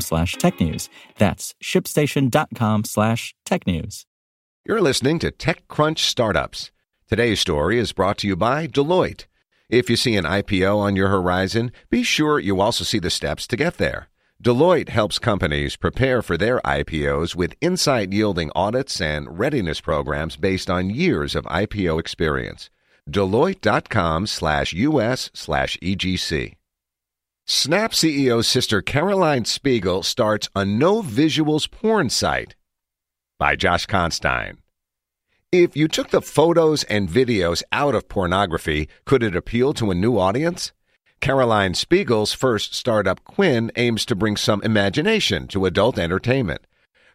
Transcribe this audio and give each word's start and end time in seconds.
slash 0.00 0.36
technews. 0.36 0.88
That's 1.18 1.54
shipstation.com 1.62 2.84
slash 2.84 3.34
tech 3.44 3.66
news. 3.66 4.06
You're 4.64 4.80
listening 4.80 5.18
to 5.20 5.30
TechCrunch 5.30 5.98
Startups. 5.98 6.70
Today's 7.08 7.40
story 7.40 7.78
is 7.78 7.92
brought 7.92 8.18
to 8.18 8.26
you 8.26 8.34
by 8.34 8.66
Deloitte. 8.66 9.26
If 9.68 9.90
you 9.90 9.96
see 9.96 10.16
an 10.16 10.24
IPO 10.24 10.76
on 10.78 10.96
your 10.96 11.08
horizon, 11.08 11.72
be 11.90 12.02
sure 12.02 12.38
you 12.38 12.60
also 12.60 12.84
see 12.84 12.98
the 12.98 13.10
steps 13.10 13.46
to 13.48 13.56
get 13.56 13.76
there. 13.76 14.08
Deloitte 14.42 14.88
helps 14.88 15.18
companies 15.18 15.76
prepare 15.76 16.22
for 16.22 16.36
their 16.36 16.60
IPOs 16.60 17.34
with 17.34 17.54
insight 17.60 18.12
yielding 18.12 18.50
audits 18.54 19.00
and 19.00 19.38
readiness 19.38 19.80
programs 19.80 20.36
based 20.36 20.68
on 20.68 20.90
years 20.90 21.34
of 21.34 21.44
IPO 21.44 21.98
experience. 22.00 22.68
Deloitte.com 23.08 24.26
slash 24.26 24.72
US 24.72 25.30
slash 25.34 25.78
EGC. 25.82 26.54
Snap 27.46 27.92
CEO's 27.92 28.48
sister 28.48 28.80
Caroline 28.80 29.44
Spiegel 29.44 30.02
starts 30.02 30.48
a 30.56 30.64
no 30.64 31.02
visuals 31.02 31.70
porn 31.70 32.08
site 32.08 32.54
by 33.38 33.54
Josh 33.54 33.84
Constine. 33.84 34.56
If 35.52 35.76
you 35.76 35.86
took 35.86 36.08
the 36.08 36.22
photos 36.22 36.84
and 36.84 37.06
videos 37.06 37.62
out 37.70 37.94
of 37.94 38.08
pornography, 38.08 38.88
could 39.04 39.22
it 39.22 39.36
appeal 39.36 39.74
to 39.74 39.90
a 39.90 39.94
new 39.94 40.16
audience? 40.16 40.72
Caroline 41.20 41.74
Spiegel's 41.74 42.32
first 42.32 42.74
startup, 42.74 43.22
Quinn, 43.24 43.70
aims 43.76 44.06
to 44.06 44.16
bring 44.16 44.38
some 44.38 44.62
imagination 44.62 45.46
to 45.48 45.66
adult 45.66 45.98
entertainment. 45.98 46.66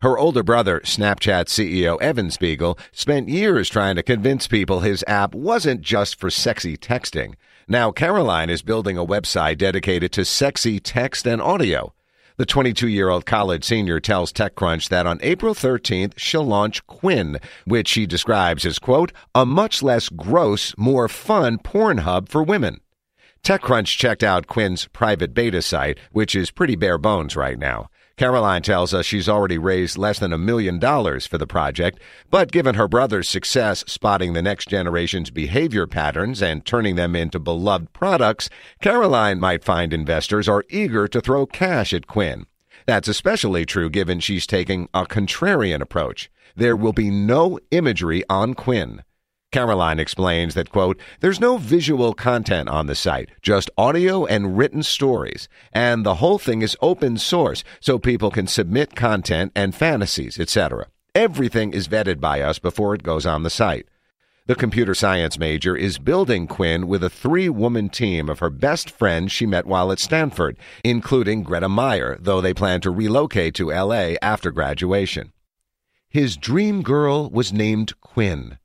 Her 0.02 0.18
older 0.18 0.44
brother, 0.44 0.80
Snapchat 0.86 1.48
CEO 1.48 2.02
Evan 2.02 2.32
Spiegel, 2.32 2.80
spent 2.94 3.28
years 3.28 3.68
trying 3.68 3.98
to 3.98 4.04
convince 4.04 4.48
people 4.48 4.80
his 4.80 5.04
app 5.10 5.36
wasn't 5.36 5.82
just 5.82 6.18
for 6.18 6.30
sexy 6.30 6.78
texting. 6.78 7.34
Now, 7.68 7.92
Caroline 7.92 8.50
is 8.50 8.62
building 8.62 8.98
a 8.98 9.06
website 9.06 9.58
dedicated 9.58 10.14
to 10.14 10.24
sexy 10.24 10.80
text 10.80 11.28
and 11.28 11.42
audio. 11.42 11.94
The 12.38 12.46
22 12.46 12.88
year 12.88 13.10
old 13.10 13.26
college 13.26 13.66
senior 13.66 14.00
tells 14.00 14.32
TechCrunch 14.32 14.88
that 14.88 15.06
on 15.06 15.20
April 15.22 15.54
13th, 15.54 16.14
she'll 16.16 16.46
launch 16.46 16.88
Quinn, 16.88 17.38
which 17.66 17.90
she 17.90 18.08
describes 18.08 18.66
as, 18.66 18.80
quote, 18.80 19.12
a 19.36 19.46
much 19.46 19.84
less 19.84 20.08
gross, 20.08 20.74
more 20.78 21.10
fun 21.10 21.58
porn 21.58 21.98
hub 22.00 22.30
for 22.30 22.42
women. 22.42 22.80
TechCrunch 23.44 23.98
checked 23.98 24.24
out 24.24 24.48
Quinn's 24.48 24.88
private 24.88 25.34
beta 25.34 25.62
site, 25.62 26.00
which 26.14 26.36
is 26.36 26.52
pretty 26.52 26.78
bare 26.78 26.98
bones 26.98 27.36
right 27.36 27.60
now. 27.60 27.90
Caroline 28.20 28.62
tells 28.62 28.94
us 28.94 29.06
she's 29.06 29.30
already 29.30 29.58
raised 29.58 29.98
less 29.98 30.20
than 30.20 30.34
a 30.34 30.38
million 30.38 30.78
dollars 30.78 31.26
for 31.26 31.38
the 31.38 31.48
project, 31.48 32.02
but 32.30 32.52
given 32.52 32.76
her 32.76 32.86
brother's 32.86 33.30
success 33.30 33.82
spotting 33.88 34.34
the 34.34 34.42
next 34.42 34.68
generation's 34.68 35.32
behavior 35.32 35.88
patterns 35.88 36.42
and 36.42 36.66
turning 36.66 36.98
them 36.98 37.16
into 37.16 37.40
beloved 37.40 37.94
products, 37.94 38.50
Caroline 38.82 39.40
might 39.40 39.64
find 39.64 39.94
investors 39.94 40.50
are 40.50 40.66
eager 40.68 41.08
to 41.08 41.22
throw 41.22 41.46
cash 41.46 41.94
at 41.94 42.08
Quinn. 42.08 42.46
That's 42.86 43.08
especially 43.08 43.66
true 43.66 43.90
given 43.90 44.20
she's 44.20 44.46
taking 44.46 44.90
a 44.94 45.06
contrarian 45.06 45.80
approach. 45.80 46.30
There 46.58 46.76
will 46.76 46.92
be 46.92 47.10
no 47.10 47.58
imagery 47.72 48.26
on 48.30 48.54
Quinn. 48.54 49.02
Caroline 49.52 50.00
explains 50.00 50.54
that, 50.54 50.70
quote, 50.70 51.00
there's 51.22 51.40
no 51.40 51.58
visual 51.58 52.14
content 52.14 52.70
on 52.70 52.86
the 52.86 52.94
site, 52.94 53.30
just 53.42 53.72
audio 53.80 54.26
and 54.28 54.56
written 54.56 54.84
stories. 54.84 55.50
And 55.74 56.06
the 56.06 56.16
whole 56.16 56.38
thing 56.38 56.62
is 56.62 56.78
open 56.82 57.18
source, 57.18 57.64
so 57.80 57.98
people 57.98 58.30
can 58.30 58.46
submit 58.46 58.96
content 58.96 59.52
and 59.56 59.74
fantasies, 59.74 60.40
etc. 60.40 60.86
Everything 61.16 61.74
is 61.74 61.88
vetted 61.88 62.20
by 62.20 62.42
us 62.42 62.60
before 62.60 62.94
it 62.94 63.02
goes 63.02 63.26
on 63.26 63.42
the 63.42 63.50
site. 63.50 63.88
The 64.46 64.56
computer 64.56 64.94
science 64.94 65.40
major 65.40 65.76
is 65.76 65.98
building 65.98 66.46
Quinn 66.46 66.88
with 66.88 67.04
a 67.04 67.10
three 67.10 67.50
woman 67.50 67.90
team 67.90 68.30
of 68.30 68.40
her 68.40 68.52
best 68.52 68.92
friends 68.92 69.32
she 69.32 69.48
met 69.48 69.66
while 69.66 69.92
at 69.92 70.00
Stanford, 70.00 70.58
including 70.84 71.42
Greta 71.42 71.70
Meyer, 71.70 72.18
though 72.20 72.42
they 72.42 72.54
plan 72.54 72.82
to 72.82 72.92
relocate 72.92 73.56
to 73.56 73.72
LA 73.72 74.14
after 74.22 74.52
graduation. 74.52 75.34
His 76.08 76.38
dream 76.38 76.84
girl 76.84 77.30
was 77.32 77.54
named 77.54 78.00
Quinn. 78.02 78.58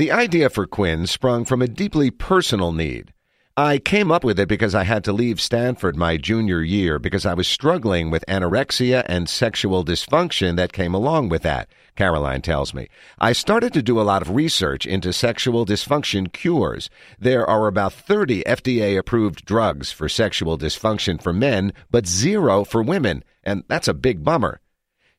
The 0.00 0.12
idea 0.12 0.48
for 0.48 0.66
Quinn 0.66 1.06
sprung 1.06 1.44
from 1.44 1.60
a 1.60 1.68
deeply 1.68 2.10
personal 2.10 2.72
need. 2.72 3.12
I 3.54 3.76
came 3.76 4.10
up 4.10 4.24
with 4.24 4.40
it 4.40 4.48
because 4.48 4.74
I 4.74 4.84
had 4.84 5.04
to 5.04 5.12
leave 5.12 5.42
Stanford 5.42 5.94
my 5.94 6.16
junior 6.16 6.62
year 6.62 6.98
because 6.98 7.26
I 7.26 7.34
was 7.34 7.46
struggling 7.46 8.08
with 8.10 8.24
anorexia 8.26 9.02
and 9.04 9.28
sexual 9.28 9.84
dysfunction 9.84 10.56
that 10.56 10.72
came 10.72 10.94
along 10.94 11.28
with 11.28 11.42
that, 11.42 11.68
Caroline 11.96 12.40
tells 12.40 12.72
me. 12.72 12.88
I 13.18 13.34
started 13.34 13.74
to 13.74 13.82
do 13.82 14.00
a 14.00 14.08
lot 14.10 14.22
of 14.22 14.34
research 14.34 14.86
into 14.86 15.12
sexual 15.12 15.66
dysfunction 15.66 16.32
cures. 16.32 16.88
There 17.18 17.44
are 17.44 17.66
about 17.66 17.92
30 17.92 18.42
FDA 18.44 18.96
approved 18.96 19.44
drugs 19.44 19.92
for 19.92 20.08
sexual 20.08 20.56
dysfunction 20.56 21.22
for 21.22 21.34
men, 21.34 21.74
but 21.90 22.06
zero 22.06 22.64
for 22.64 22.82
women, 22.82 23.22
and 23.44 23.64
that's 23.68 23.86
a 23.86 23.92
big 23.92 24.24
bummer. 24.24 24.62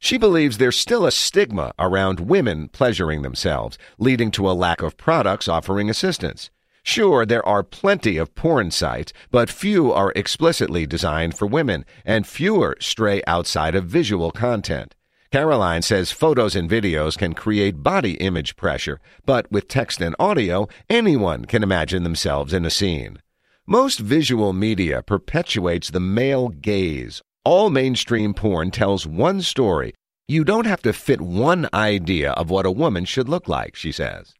She 0.04 0.18
believes 0.18 0.58
there's 0.58 0.80
still 0.80 1.06
a 1.06 1.12
stigma 1.12 1.74
around 1.78 2.22
women 2.22 2.70
pleasuring 2.70 3.22
themselves, 3.22 3.78
leading 4.00 4.32
to 4.32 4.50
a 4.50 4.58
lack 4.58 4.82
of 4.82 4.98
products 4.98 5.48
offering 5.48 5.92
assistance. 5.92 6.50
Sure, 6.82 7.24
there 7.24 7.48
are 7.48 7.62
plenty 7.62 8.18
of 8.18 8.34
porn 8.34 8.72
sites, 8.72 9.14
but 9.30 9.52
few 9.52 9.94
are 9.94 10.12
explicitly 10.16 10.88
designed 10.88 11.38
for 11.38 11.46
women, 11.46 11.86
and 12.04 12.26
fewer 12.26 12.76
stray 12.80 13.22
outside 13.28 13.76
of 13.76 13.86
visual 13.86 14.32
content. 14.32 14.96
Caroline 15.32 15.84
says 15.84 16.12
photos 16.12 16.56
and 16.56 16.68
videos 16.68 17.16
can 17.16 17.34
create 17.36 17.84
body 17.84 18.14
image 18.14 18.56
pressure, 18.56 19.00
but 19.28 19.50
with 19.52 19.68
text 19.68 20.02
and 20.02 20.16
audio, 20.18 20.68
anyone 20.90 21.46
can 21.46 21.62
imagine 21.62 22.02
themselves 22.02 22.54
in 22.54 22.66
a 22.66 22.72
scene. 22.72 23.20
Most 23.68 24.00
visual 24.00 24.52
media 24.52 25.04
perpetuates 25.04 25.92
the 25.92 26.00
male 26.00 26.50
gaze, 26.50 27.22
all 27.44 27.70
mainstream 27.70 28.34
porn 28.34 28.72
tells 28.72 29.08
one 29.08 29.42
story. 29.42 29.94
You 30.28 30.44
don't 30.44 30.66
have 30.66 30.82
to 30.84 30.94
fit 30.94 31.22
one 31.22 31.68
idea 31.74 32.32
of 32.32 32.50
what 32.50 32.66
a 32.66 32.72
woman 32.72 33.06
should 33.06 33.28
look 33.28 33.48
like, 33.48 33.76
she 33.76 33.92
says. 33.92 34.34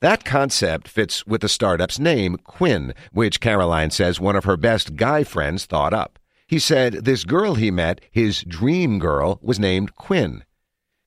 That 0.00 0.24
concept 0.24 0.88
fits 0.88 1.26
with 1.26 1.40
the 1.40 1.48
startup's 1.48 1.98
name, 1.98 2.36
Quinn, 2.44 2.94
which 3.12 3.40
Caroline 3.40 3.90
says 3.90 4.20
one 4.20 4.36
of 4.36 4.44
her 4.44 4.56
best 4.56 4.96
guy 4.96 5.24
friends 5.24 5.64
thought 5.64 5.94
up. 5.94 6.18
He 6.46 6.58
said 6.58 7.04
this 7.04 7.24
girl 7.24 7.54
he 7.54 7.70
met, 7.70 8.00
his 8.10 8.42
dream 8.42 8.98
girl, 8.98 9.38
was 9.42 9.58
named 9.58 9.94
Quinn. 9.94 10.44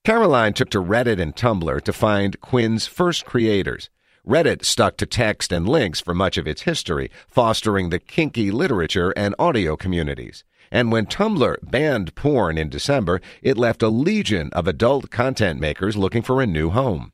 Caroline 0.06 0.54
took 0.54 0.70
to 0.72 0.82
Reddit 0.82 1.20
and 1.20 1.36
Tumblr 1.36 1.82
to 1.82 1.94
find 1.94 2.40
Quinn's 2.42 2.88
first 2.88 3.26
creators. 3.26 3.90
Reddit 4.30 4.64
stuck 4.64 4.96
to 4.98 5.08
text 5.08 5.52
and 5.52 5.68
links 5.68 6.00
for 6.00 6.14
much 6.14 6.38
of 6.38 6.48
its 6.48 6.62
history, 6.62 7.10
fostering 7.28 7.90
the 7.90 7.98
kinky 7.98 8.52
literature 8.52 9.12
and 9.18 9.34
audio 9.40 9.76
communities. 9.76 10.44
And 10.70 10.92
when 10.92 11.08
Tumblr 11.08 11.56
banned 11.64 12.14
porn 12.14 12.56
in 12.56 12.70
December, 12.70 13.22
it 13.42 13.58
left 13.58 13.82
a 13.82 13.90
legion 13.90 14.52
of 14.54 14.68
adult 14.68 15.10
content 15.10 15.60
makers 15.60 15.98
looking 15.98 16.22
for 16.22 16.44
a 16.44 16.46
new 16.46 16.70
home. 16.70 17.12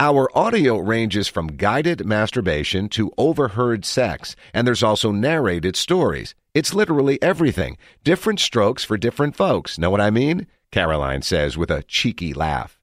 Our 0.00 0.30
audio 0.34 0.78
ranges 0.78 1.28
from 1.28 1.58
guided 1.58 2.06
masturbation 2.06 2.88
to 2.88 3.12
overheard 3.18 3.84
sex, 3.84 4.34
and 4.54 4.66
there's 4.66 4.82
also 4.82 5.12
narrated 5.12 5.76
stories. 5.76 6.34
It's 6.54 6.72
literally 6.72 7.22
everything. 7.22 7.76
Different 8.02 8.40
strokes 8.40 8.82
for 8.82 8.96
different 8.96 9.36
folks. 9.36 9.78
Know 9.78 9.90
what 9.90 10.00
I 10.00 10.08
mean? 10.08 10.46
Caroline 10.72 11.20
says 11.20 11.58
with 11.58 11.70
a 11.70 11.82
cheeky 11.82 12.32
laugh. 12.32 12.75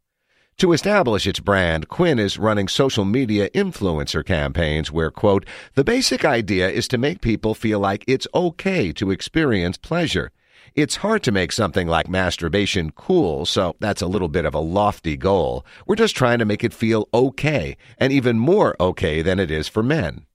To 0.57 0.71
establish 0.71 1.25
its 1.25 1.39
brand, 1.39 1.87
Quinn 1.87 2.19
is 2.19 2.37
running 2.37 2.67
social 2.67 3.05
media 3.05 3.49
influencer 3.49 4.23
campaigns 4.23 4.91
where, 4.91 5.09
quote, 5.09 5.45
the 5.73 5.83
basic 5.83 6.23
idea 6.23 6.69
is 6.69 6.87
to 6.89 6.97
make 6.97 7.21
people 7.21 7.55
feel 7.55 7.79
like 7.79 8.03
it's 8.07 8.27
okay 8.33 8.91
to 8.93 9.11
experience 9.11 9.77
pleasure. 9.77 10.31
It's 10.75 10.97
hard 10.97 11.21
to 11.23 11.31
make 11.31 11.51
something 11.51 11.87
like 11.87 12.07
masturbation 12.07 12.91
cool, 12.91 13.45
so 13.45 13.75
that's 13.79 14.01
a 14.01 14.07
little 14.07 14.27
bit 14.27 14.45
of 14.45 14.53
a 14.53 14.59
lofty 14.59 15.17
goal. 15.17 15.65
We're 15.85 15.95
just 15.95 16.15
trying 16.15 16.39
to 16.39 16.45
make 16.45 16.63
it 16.63 16.73
feel 16.73 17.09
okay, 17.13 17.75
and 17.97 18.13
even 18.13 18.39
more 18.39 18.75
okay 18.79 19.21
than 19.21 19.39
it 19.39 19.51
is 19.51 19.67
for 19.67 19.83
men. 19.83 20.25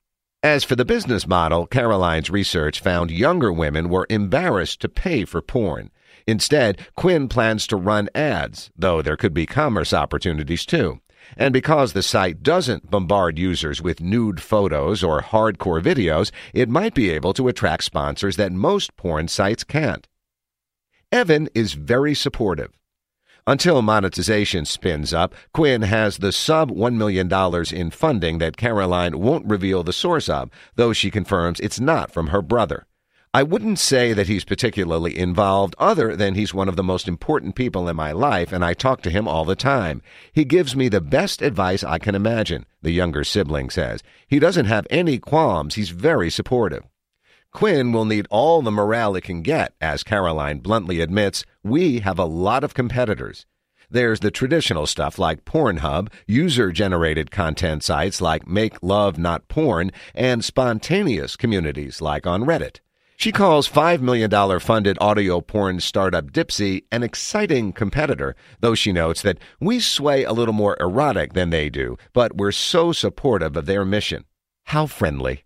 As 0.41 0.63
for 0.63 0.77
the 0.77 0.85
business 0.85 1.27
model, 1.27 1.65
Caroline's 1.65 2.29
research 2.29 2.79
found 2.79 3.11
younger 3.11 3.51
women 3.51 3.89
were 3.89 4.07
embarrassed 4.09 4.79
to 4.81 4.89
pay 4.89 5.25
for 5.25 5.41
porn. 5.41 5.91
Instead, 6.29 6.79
Quinn 6.95 7.27
plans 7.27 7.65
to 7.65 7.75
run 7.75 8.07
ads, 8.13 8.69
though 8.77 9.01
there 9.01 9.17
could 9.17 9.33
be 9.33 9.47
commerce 9.47 9.93
opportunities 9.93 10.63
too. 10.63 10.99
And 11.35 11.51
because 11.51 11.93
the 11.93 12.03
site 12.03 12.43
doesn't 12.43 12.91
bombard 12.91 13.39
users 13.39 13.81
with 13.81 13.99
nude 13.99 14.39
photos 14.39 15.03
or 15.03 15.23
hardcore 15.23 15.81
videos, 15.81 16.29
it 16.53 16.69
might 16.69 16.93
be 16.93 17.09
able 17.09 17.33
to 17.33 17.47
attract 17.47 17.83
sponsors 17.83 18.35
that 18.35 18.51
most 18.51 18.95
porn 18.95 19.27
sites 19.27 19.63
can't. 19.63 20.07
Evan 21.11 21.49
is 21.55 21.73
very 21.73 22.13
supportive. 22.13 22.71
Until 23.47 23.81
monetization 23.81 24.65
spins 24.65 25.11
up, 25.11 25.33
Quinn 25.51 25.81
has 25.81 26.19
the 26.19 26.31
sub 26.31 26.69
$1 26.69 26.93
million 26.93 27.27
in 27.73 27.89
funding 27.89 28.37
that 28.37 28.55
Caroline 28.55 29.19
won't 29.19 29.47
reveal 29.49 29.81
the 29.81 29.93
source 29.93 30.29
of, 30.29 30.51
though 30.75 30.93
she 30.93 31.09
confirms 31.09 31.59
it's 31.59 31.79
not 31.79 32.11
from 32.11 32.27
her 32.27 32.43
brother. 32.43 32.85
I 33.31 33.43
wouldn't 33.43 33.77
say 33.77 34.13
that 34.13 34.25
he's 34.25 34.43
particularly 34.43 35.15
involved, 35.15 35.75
other 35.77 36.15
than 36.15 36.33
he's 36.33 36.51
one 36.51 36.67
of 36.67 36.75
the 36.75 36.83
most 36.83 37.07
important 37.07 37.53
people 37.53 37.87
in 37.87 37.95
my 37.95 38.11
life, 38.11 38.51
and 38.51 38.65
I 38.65 38.73
talk 38.73 39.03
to 39.03 39.11
him 39.11 39.27
all 39.27 39.45
the 39.45 39.55
time. 39.55 40.01
He 40.33 40.43
gives 40.43 40.75
me 40.75 40.89
the 40.89 40.99
best 40.99 41.43
advice 41.43 41.83
I 41.83 41.99
can 41.99 42.15
imagine, 42.15 42.65
the 42.81 42.89
younger 42.89 43.23
sibling 43.23 43.69
says. 43.69 44.01
He 44.27 44.39
doesn't 44.39 44.65
have 44.65 44.87
any 44.89 45.19
qualms, 45.19 45.75
he's 45.75 45.91
very 45.91 46.31
supportive. 46.31 46.85
Quinn 47.53 47.91
will 47.91 48.05
need 48.05 48.25
all 48.31 48.63
the 48.63 48.71
morale 48.71 49.15
it 49.15 49.25
can 49.25 49.43
get, 49.43 49.75
as 49.79 50.01
Caroline 50.01 50.57
bluntly 50.57 50.99
admits, 50.99 51.45
we 51.63 51.99
have 51.99 52.17
a 52.17 52.25
lot 52.25 52.63
of 52.63 52.73
competitors. 52.73 53.45
There's 53.91 54.21
the 54.21 54.31
traditional 54.31 54.87
stuff 54.87 55.19
like 55.19 55.45
Pornhub, 55.45 56.11
user 56.25 56.71
generated 56.71 57.29
content 57.29 57.83
sites 57.83 58.21
like 58.21 58.47
Make 58.47 58.81
Love 58.81 59.19
Not 59.19 59.47
Porn, 59.47 59.91
and 60.15 60.43
spontaneous 60.43 61.35
communities 61.35 62.01
like 62.01 62.25
on 62.25 62.43
Reddit. 62.43 62.79
She 63.19 63.33
calls 63.33 63.67
$5 63.67 63.99
million 63.99 64.31
funded 64.61 64.97
audio 65.01 65.41
porn 65.41 65.81
startup 65.81 66.31
Dipsea 66.31 66.85
an 66.89 67.03
exciting 67.03 67.73
competitor, 67.73 68.33
though 68.61 68.75
she 68.75 68.93
notes 68.93 69.21
that 69.23 69.39
we 69.59 69.81
sway 69.81 70.23
a 70.23 70.31
little 70.31 70.53
more 70.53 70.77
erotic 70.79 71.33
than 71.33 71.49
they 71.49 71.69
do, 71.69 71.97
but 72.13 72.37
we're 72.37 72.53
so 72.53 72.93
supportive 72.93 73.57
of 73.57 73.65
their 73.65 73.83
mission. 73.83 74.23
How 74.67 74.85
friendly. 74.85 75.43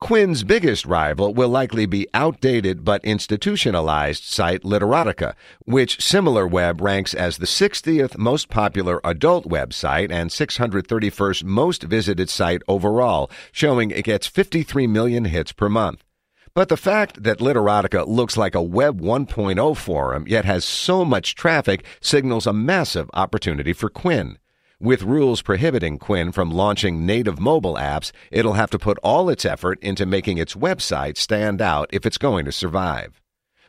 Quinn's 0.00 0.44
biggest 0.44 0.86
rival 0.86 1.34
will 1.34 1.48
likely 1.48 1.84
be 1.84 2.06
outdated 2.14 2.84
but 2.84 3.04
institutionalized 3.04 4.22
site 4.22 4.62
Literotica, 4.62 5.34
which 5.64 5.98
SimilarWeb 5.98 6.80
ranks 6.80 7.12
as 7.12 7.38
the 7.38 7.44
60th 7.44 8.18
most 8.18 8.48
popular 8.48 9.00
adult 9.02 9.48
website 9.48 10.12
and 10.12 10.30
631st 10.30 11.42
most 11.42 11.82
visited 11.82 12.30
site 12.30 12.62
overall, 12.68 13.28
showing 13.50 13.90
it 13.90 14.04
gets 14.04 14.28
53 14.28 14.86
million 14.86 15.24
hits 15.24 15.50
per 15.50 15.68
month. 15.68 16.04
But 16.52 16.68
the 16.68 16.76
fact 16.76 17.22
that 17.22 17.38
Literotica 17.38 18.06
looks 18.08 18.36
like 18.36 18.56
a 18.56 18.62
Web 18.62 19.00
1.0 19.00 19.76
forum 19.76 20.24
yet 20.26 20.44
has 20.44 20.64
so 20.64 21.04
much 21.04 21.36
traffic 21.36 21.84
signals 22.00 22.46
a 22.46 22.52
massive 22.52 23.08
opportunity 23.14 23.72
for 23.72 23.88
Quinn. 23.88 24.36
With 24.80 25.02
rules 25.02 25.42
prohibiting 25.42 25.98
Quinn 25.98 26.32
from 26.32 26.50
launching 26.50 27.06
native 27.06 27.38
mobile 27.38 27.74
apps, 27.74 28.10
it'll 28.32 28.54
have 28.54 28.70
to 28.70 28.78
put 28.78 28.98
all 29.02 29.28
its 29.28 29.44
effort 29.44 29.78
into 29.80 30.06
making 30.06 30.38
its 30.38 30.54
website 30.54 31.18
stand 31.18 31.62
out 31.62 31.88
if 31.92 32.04
it's 32.04 32.18
going 32.18 32.46
to 32.46 32.52
survive. 32.52 33.20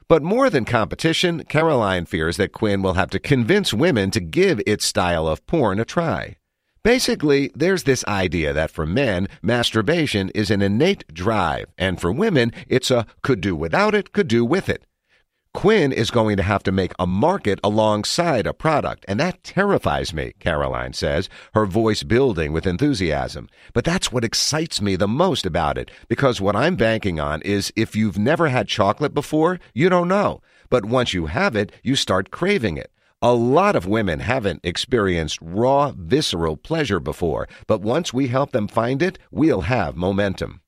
But 0.07 0.24
more 0.24 0.50
than 0.50 0.66
competition, 0.66 1.44
Caroline 1.44 2.06
fears 2.06 2.38
that 2.38 2.51
Quinn 2.51 2.81
will 2.81 2.94
have 2.94 3.12
to 3.12 3.19
convince 3.19 3.74
women 3.74 4.10
to 4.12 4.19
give 4.19 4.60
its 4.66 4.88
style 4.88 5.27
of 5.27 5.45
porn 5.45 5.80
a 5.80 5.86
try. 5.86 6.38
Basically, 6.83 7.51
there's 7.54 7.83
this 7.83 8.04
idea 8.06 8.54
that 8.54 8.72
for 8.72 8.88
men, 8.88 9.28
masturbation 9.44 10.30
is 10.30 10.50
an 10.50 10.63
innate 10.63 11.06
drive, 11.13 11.68
and 11.78 12.01
for 12.01 12.12
women, 12.12 12.51
it's 12.68 12.89
a 12.89 13.06
could 13.22 13.39
do 13.39 13.56
without 13.56 13.94
it, 13.94 14.13
could 14.13 14.28
do 14.28 14.44
with 14.44 14.68
it. 14.68 14.88
Quinn 15.54 15.92
is 15.92 16.10
going 16.10 16.38
to 16.38 16.44
have 16.44 16.63
to 16.63 16.72
make 16.72 16.94
a 16.98 17.06
market 17.06 17.60
alongside 17.63 18.48
a 18.48 18.54
product, 18.54 19.06
and 19.07 19.19
that 19.19 19.44
terrifies 19.44 20.12
me, 20.12 20.33
Caroline 20.39 20.94
says, 20.94 21.30
her 21.54 21.68
voice 21.68 22.01
building 22.01 22.51
with 22.51 22.66
enthusiasm. 22.66 23.48
But 23.74 23.84
that's 23.84 24.12
what 24.12 24.24
excites 24.24 24.81
me 24.81 24.95
the 24.95 25.07
most 25.10 25.45
about 25.45 25.77
it, 25.77 25.92
because 26.07 26.42
what 26.42 26.56
I'm 26.56 26.77
banking 26.77 27.19
on 27.19 27.42
is 27.42 27.72
if 27.75 27.95
you've 27.95 28.18
never 28.18 28.48
had 28.48 28.68
chocolate 28.68 29.13
before, 29.13 29.60
you 29.75 29.88
don't 29.88 30.07
know. 30.07 30.42
But 30.69 30.86
once 30.86 31.13
you 31.13 31.27
have 31.27 31.56
it, 31.56 31.72
you 31.84 31.95
start 31.95 32.31
craving 32.31 32.77
it. 32.77 32.92
A 33.24 33.36
lot 33.36 33.76
of 33.76 33.86
women 33.86 34.20
haven't 34.22 34.62
experienced 34.64 35.38
raw, 35.44 35.92
visceral 35.96 36.58
pleasure 36.58 37.00
before, 37.00 37.48
but 37.68 37.82
once 37.82 38.12
we 38.12 38.30
help 38.30 38.52
them 38.52 38.68
find 38.68 39.04
it, 39.04 39.20
we'll 39.30 39.62
have 39.62 39.96
momentum. 39.96 40.62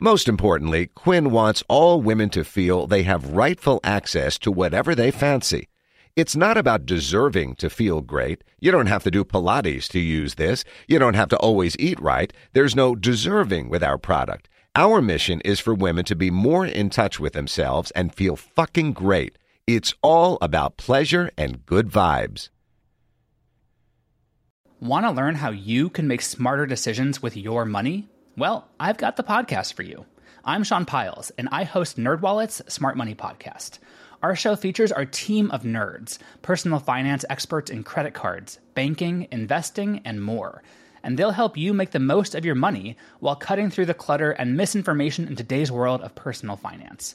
Most 0.00 0.26
importantly, 0.26 0.86
Quinn 0.86 1.30
wants 1.30 1.62
all 1.68 2.00
women 2.00 2.30
to 2.30 2.42
feel 2.42 2.86
they 2.86 3.02
have 3.02 3.34
rightful 3.34 3.80
access 3.84 4.38
to 4.38 4.50
whatever 4.50 4.94
they 4.94 5.10
fancy. 5.10 5.68
It's 6.16 6.34
not 6.34 6.56
about 6.56 6.86
deserving 6.86 7.56
to 7.56 7.68
feel 7.68 8.00
great. 8.00 8.44
You 8.58 8.70
don't 8.70 8.86
have 8.86 9.02
to 9.02 9.10
do 9.10 9.22
Pilates 9.22 9.86
to 9.88 9.98
use 9.98 10.36
this. 10.36 10.64
You 10.88 10.98
don't 10.98 11.12
have 11.12 11.28
to 11.28 11.36
always 11.36 11.76
eat 11.78 12.00
right. 12.00 12.32
There's 12.54 12.74
no 12.74 12.94
deserving 12.94 13.68
with 13.68 13.84
our 13.84 13.98
product. 13.98 14.48
Our 14.74 15.02
mission 15.02 15.42
is 15.44 15.60
for 15.60 15.74
women 15.74 16.06
to 16.06 16.16
be 16.16 16.30
more 16.30 16.64
in 16.64 16.88
touch 16.88 17.20
with 17.20 17.34
themselves 17.34 17.90
and 17.90 18.14
feel 18.14 18.36
fucking 18.36 18.94
great. 18.94 19.36
It's 19.72 19.94
all 20.02 20.36
about 20.42 20.76
pleasure 20.76 21.30
and 21.38 21.64
good 21.64 21.90
vibes. 21.90 22.48
Want 24.80 25.06
to 25.06 25.12
learn 25.12 25.36
how 25.36 25.50
you 25.50 25.90
can 25.90 26.08
make 26.08 26.22
smarter 26.22 26.66
decisions 26.66 27.22
with 27.22 27.36
your 27.36 27.64
money? 27.64 28.08
Well, 28.36 28.66
I've 28.80 28.96
got 28.96 29.14
the 29.14 29.22
podcast 29.22 29.74
for 29.74 29.84
you. 29.84 30.06
I'm 30.44 30.64
Sean 30.64 30.86
Pyles, 30.86 31.30
and 31.38 31.48
I 31.52 31.62
host 31.62 31.98
NerdWallet's 31.98 32.62
Smart 32.66 32.96
Money 32.96 33.14
Podcast. 33.14 33.78
Our 34.24 34.34
show 34.34 34.56
features 34.56 34.90
our 34.90 35.04
team 35.04 35.52
of 35.52 35.62
nerds, 35.62 36.18
personal 36.42 36.80
finance 36.80 37.24
experts 37.30 37.70
in 37.70 37.84
credit 37.84 38.12
cards, 38.12 38.58
banking, 38.74 39.28
investing, 39.30 40.00
and 40.04 40.20
more. 40.20 40.64
And 41.04 41.16
they'll 41.16 41.30
help 41.30 41.56
you 41.56 41.72
make 41.72 41.92
the 41.92 42.00
most 42.00 42.34
of 42.34 42.44
your 42.44 42.56
money 42.56 42.96
while 43.20 43.36
cutting 43.36 43.70
through 43.70 43.86
the 43.86 43.94
clutter 43.94 44.32
and 44.32 44.56
misinformation 44.56 45.28
in 45.28 45.36
today's 45.36 45.70
world 45.70 46.00
of 46.00 46.16
personal 46.16 46.56
finance. 46.56 47.14